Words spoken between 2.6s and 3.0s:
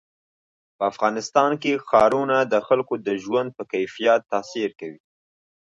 خلکو